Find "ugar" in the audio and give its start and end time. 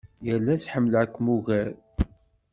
1.35-1.69